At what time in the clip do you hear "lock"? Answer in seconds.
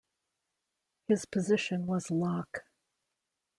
2.09-2.63